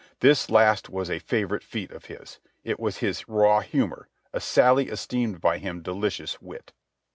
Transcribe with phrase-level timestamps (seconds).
[0.21, 2.39] This last was a favourite feat of his.
[2.63, 6.73] It was his raw humour, a sally esteemed by him delicious wit.